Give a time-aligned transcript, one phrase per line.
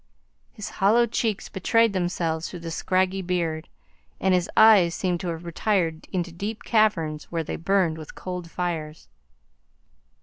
[0.49, 3.69] His hollow cheeks betrayed themselves through the scraggy beard,
[4.19, 8.49] and his eyes seemed to have retired into deep caverns where they burned with cold
[8.49, 9.09] fires.